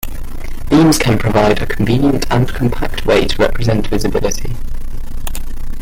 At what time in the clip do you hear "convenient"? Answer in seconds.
1.67-2.25